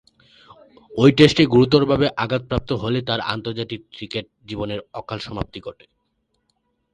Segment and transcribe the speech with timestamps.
[0.93, 5.85] ঐ টেস্টে গুরুতরভাবে আঘাতপ্রাপ্ত হলে তার আন্তর্জাতিক ক্রিকেট জীবনের অকাল সমাপ্তি ঘটে।